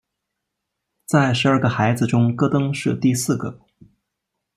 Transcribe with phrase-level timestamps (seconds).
[1.05, 3.59] 在十二个孩子中戈登是第四个。